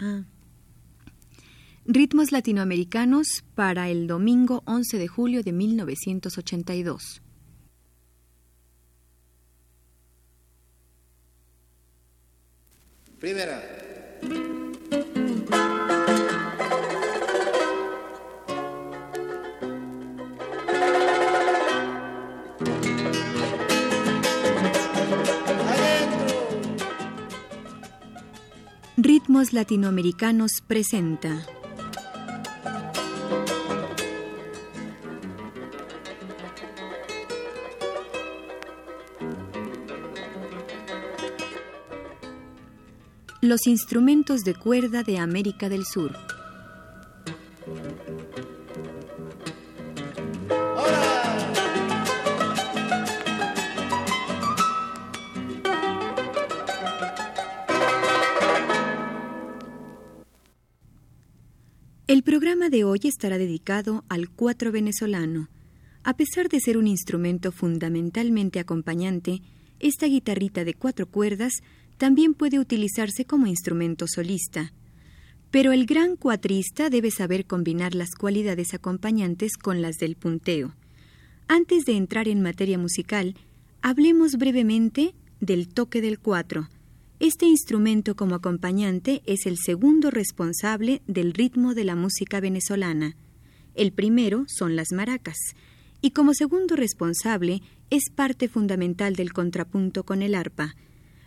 [0.00, 0.24] Ah.
[1.84, 7.22] Ritmos latinoamericanos para el domingo 11 de julio de 1982.
[13.18, 13.79] Primera.
[29.20, 31.46] Ritmos Latinoamericanos presenta.
[43.42, 46.16] Los instrumentos de cuerda de América del Sur.
[62.70, 65.48] De hoy estará dedicado al cuatro venezolano.
[66.02, 69.42] A pesar de ser un instrumento fundamentalmente acompañante,
[69.80, 71.52] esta guitarrita de cuatro cuerdas
[71.98, 74.72] también puede utilizarse como instrumento solista.
[75.50, 80.74] Pero el gran cuatrista debe saber combinar las cualidades acompañantes con las del punteo.
[81.48, 83.34] Antes de entrar en materia musical,
[83.82, 86.68] hablemos brevemente del toque del cuatro.
[87.20, 93.14] Este instrumento como acompañante es el segundo responsable del ritmo de la música venezolana.
[93.74, 95.36] El primero son las maracas,
[96.00, 100.74] y como segundo responsable es parte fundamental del contrapunto con el arpa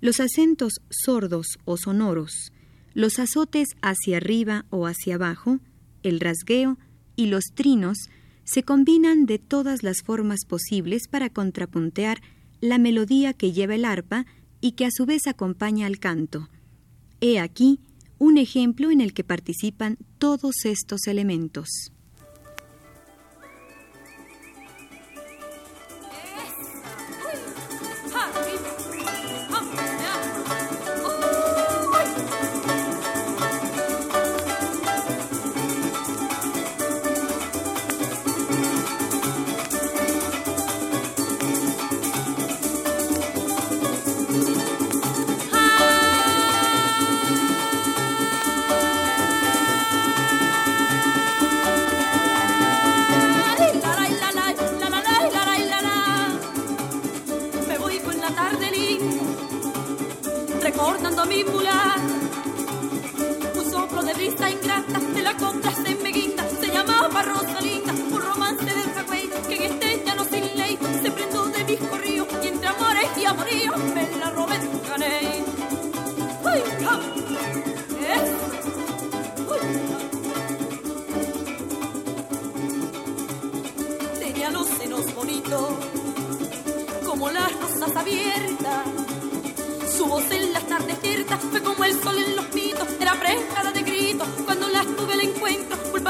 [0.00, 2.52] los acentos sordos o sonoros,
[2.94, 5.58] los azotes hacia arriba o hacia abajo,
[6.02, 6.78] el rasgueo
[7.16, 8.08] y los trinos
[8.44, 12.20] se combinan de todas las formas posibles para contrapuntear
[12.60, 14.26] la melodía que lleva el arpa
[14.60, 16.48] y que a su vez acompaña al canto.
[17.20, 17.80] He aquí
[18.18, 21.92] un ejemplo en el que participan todos estos elementos.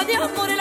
[0.09, 0.58] Dios por el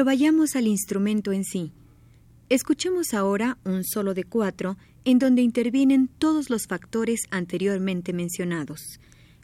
[0.00, 1.72] Pero vayamos al instrumento en sí.
[2.48, 8.98] Escuchemos ahora un solo de cuatro en donde intervienen todos los factores anteriormente mencionados.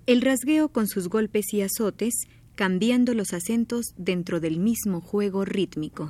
[0.06, 2.14] El rasgueo con sus golpes y azotes,
[2.54, 6.08] cambiando los acentos dentro del mismo juego rítmico.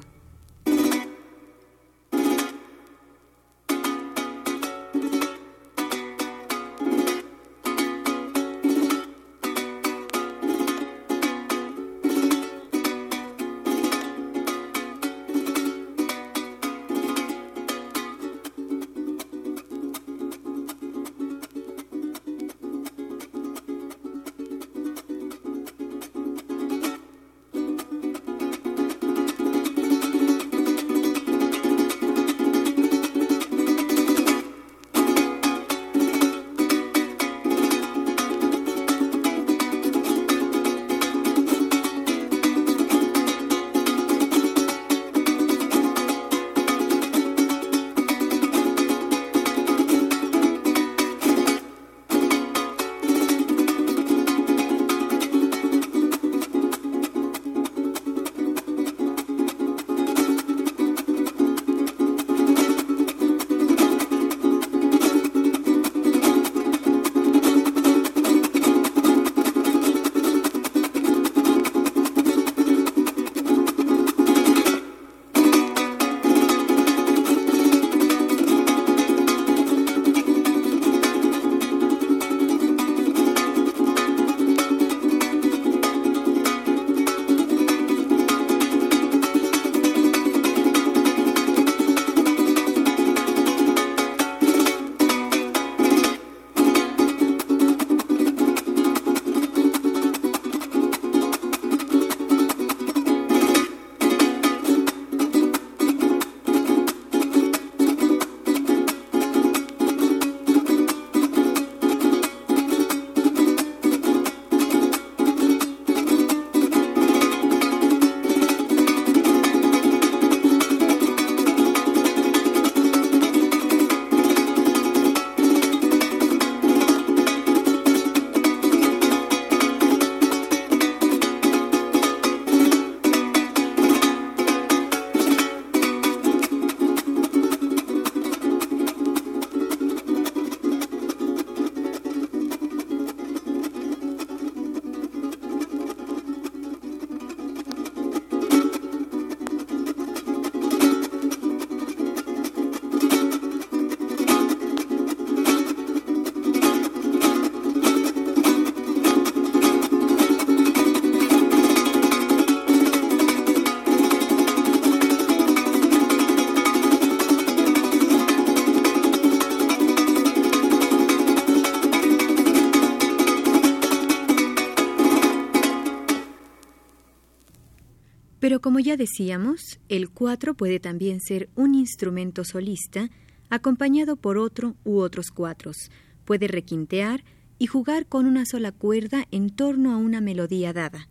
[178.67, 183.11] Como ya decíamos, el cuatro puede también ser un instrumento solista
[183.49, 185.93] acompañado por otro u otros cuatros.
[186.25, 187.23] Puede requintear
[187.61, 191.09] y jugar con una sola cuerda en torno a una melodía dada.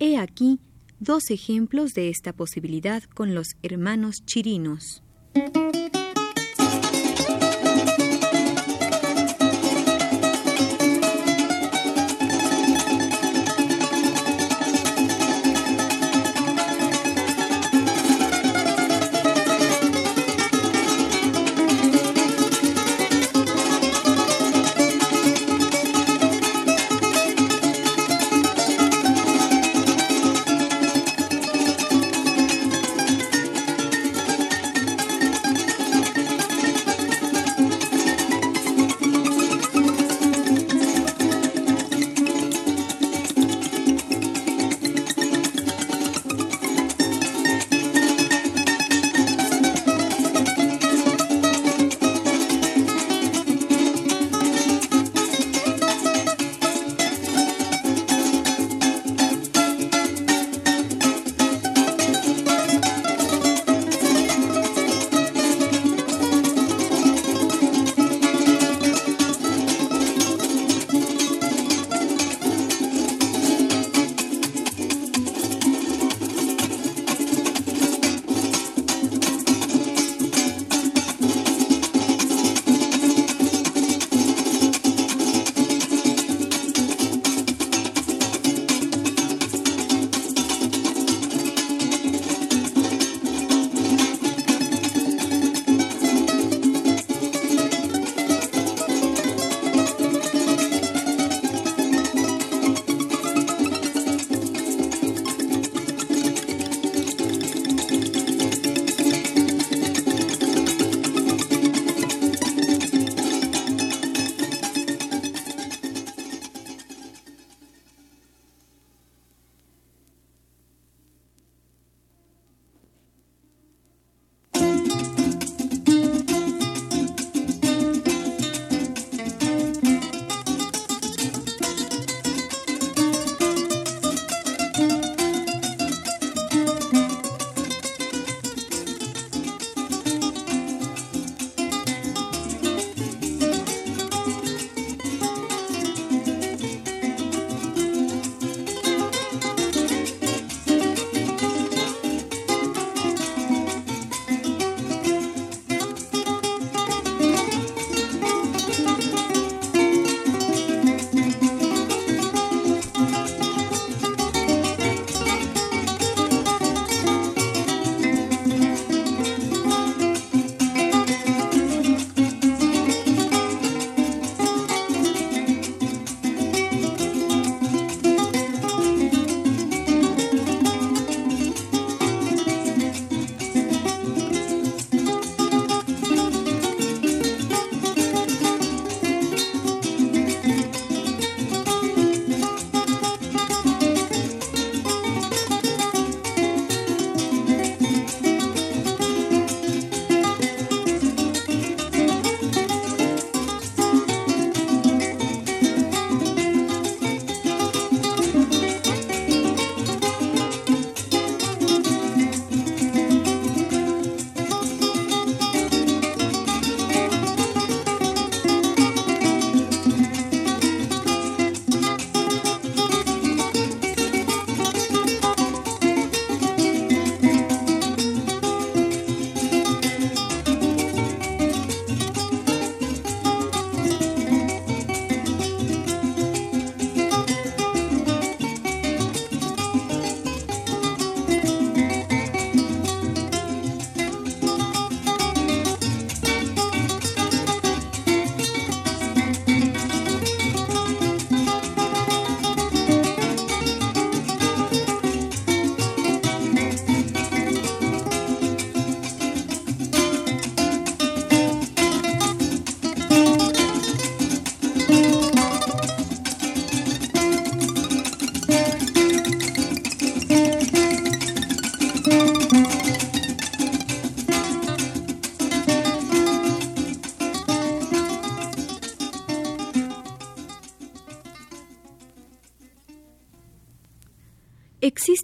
[0.00, 0.58] He aquí
[0.98, 5.04] dos ejemplos de esta posibilidad con los hermanos chirinos.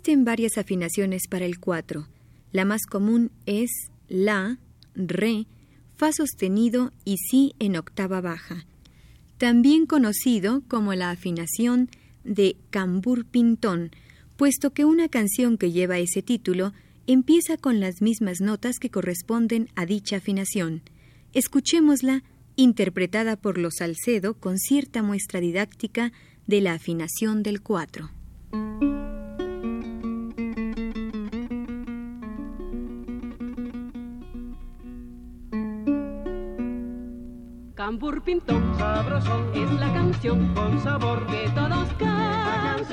[0.08, 2.08] Existen varias afinaciones para el 4.
[2.52, 3.70] La más común es
[4.08, 4.58] La,
[4.94, 5.46] Re,
[5.98, 8.64] Fa sostenido y Si en octava baja,
[9.36, 11.90] también conocido como la afinación
[12.24, 13.90] de cambur pintón,
[14.38, 16.72] puesto que una canción que lleva ese título
[17.06, 20.80] empieza con las mismas notas que corresponden a dicha afinación.
[21.34, 22.24] Escuchémosla
[22.56, 26.14] interpretada por los Salcedo con cierta muestra didáctica
[26.46, 28.17] de la afinación del 4.
[37.88, 42.85] Tambor pintón, sabroso, es la canción con sabor que todos cantan.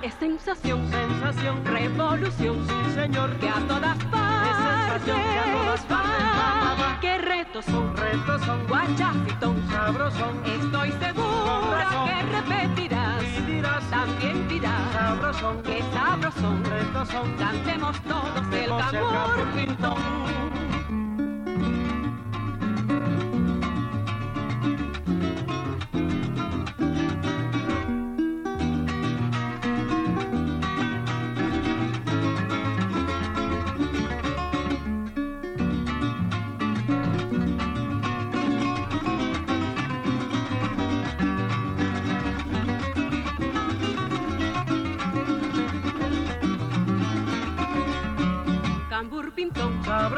[0.00, 7.18] Es sensación, sensación, revolución, sí señor, que a todas partes, que a todas partes, que
[7.18, 15.62] retos son, retos son, guachafitón, sabrosón, estoy segura que repetirás, y dirás, también dirás, sabrosón,
[15.64, 20.63] que sabrosón, retos son, cantemos todos el tambor pintón.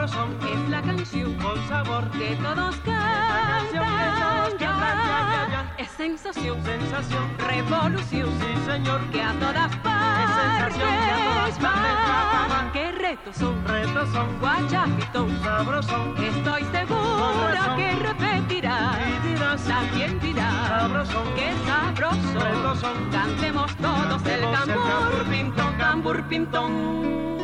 [0.06, 3.66] Es la canción con sabor que todos cantan.
[5.78, 11.58] Es sensación, sensación, revolución, sí señor, que a todas partes, es sensación que a todas
[11.58, 16.14] partes Qué retos son, retos son, guachafitón, sabrosón.
[16.18, 23.10] Estoy segura que repetirás y dirás, también dirás, sabrosón, que sabroso, son.
[23.10, 27.35] Cantemos todos el cambur pintón, cambur pintón.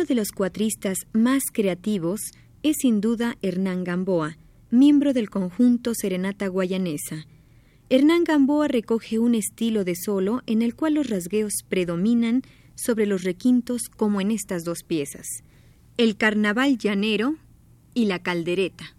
[0.00, 2.22] Uno de los cuatristas más creativos
[2.62, 4.38] es sin duda Hernán Gamboa,
[4.70, 7.26] miembro del conjunto Serenata Guayanesa.
[7.90, 12.40] Hernán Gamboa recoge un estilo de solo en el cual los rasgueos predominan
[12.76, 15.26] sobre los requintos como en estas dos piezas,
[15.98, 17.36] el carnaval llanero
[17.92, 18.96] y la caldereta.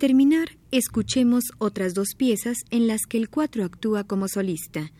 [0.00, 4.90] Terminar, escuchemos otras dos piezas en las que el cuatro actúa como solista.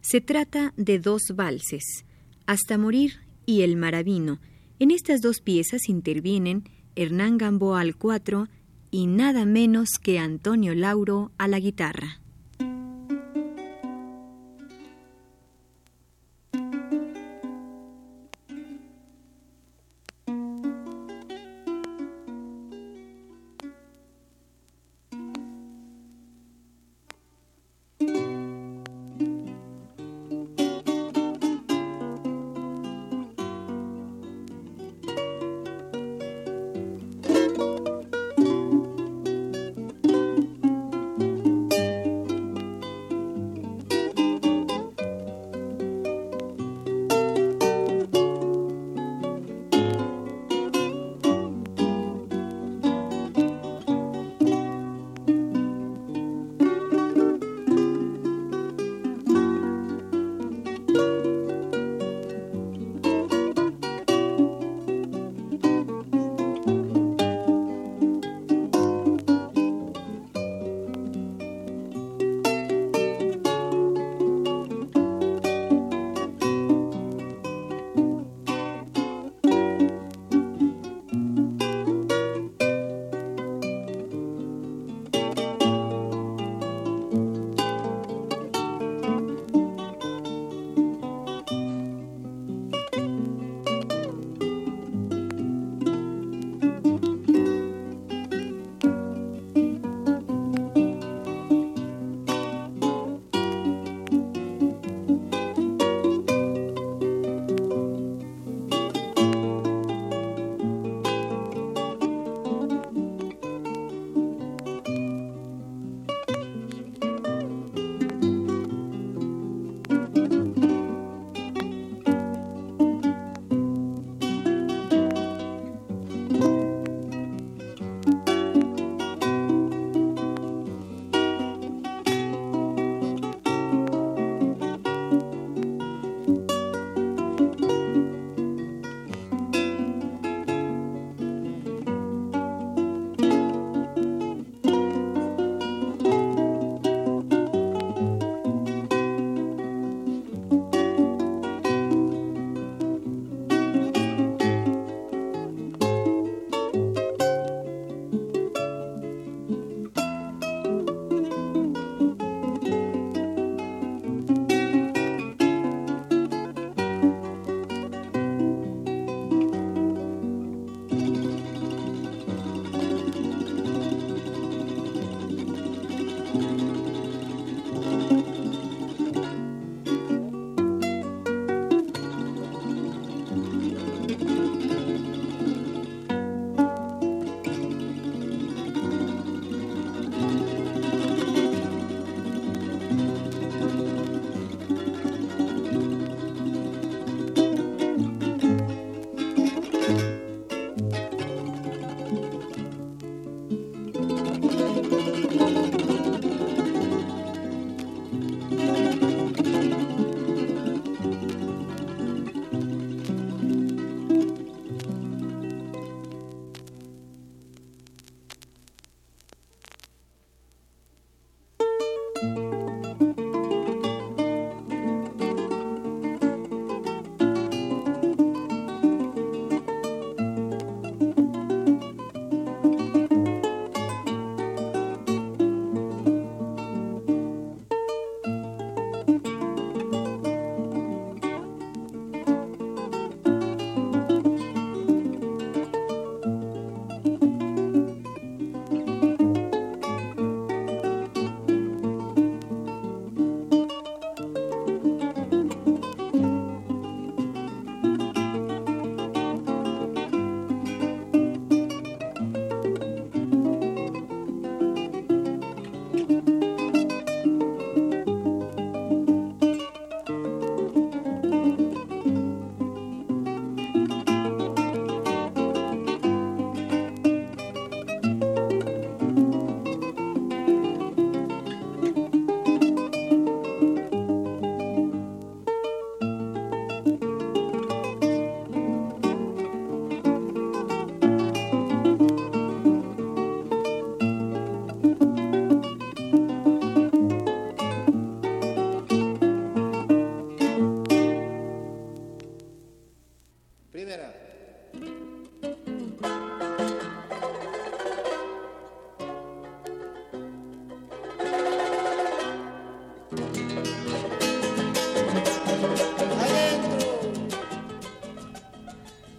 [0.00, 2.04] Se trata de dos valses,
[2.46, 3.14] Hasta morir
[3.46, 4.38] y El maravino.
[4.78, 6.62] En estas dos piezas intervienen
[6.94, 8.48] Hernán Gamboa al cuatro
[8.92, 12.20] y nada menos que Antonio Lauro a la guitarra.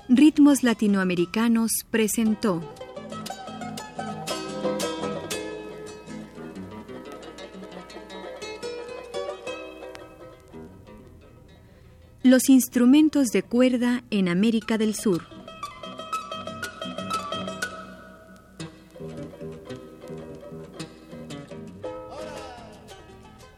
[0.07, 2.61] Ritmos Latinoamericanos presentó
[12.35, 15.25] Los instrumentos de cuerda en América del Sur.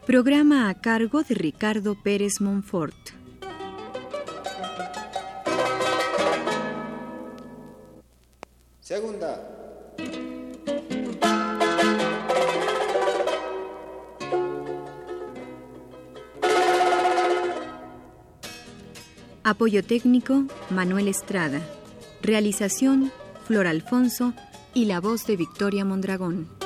[0.06, 2.94] Programa a cargo de Ricardo Pérez Monfort.
[19.48, 21.62] Apoyo técnico, Manuel Estrada.
[22.20, 23.10] Realización,
[23.46, 24.34] Flor Alfonso
[24.74, 26.57] y la voz de Victoria Mondragón.